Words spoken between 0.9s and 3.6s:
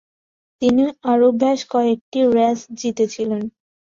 আরও বেশ কয়েকটি রেস জিতেছিলেন।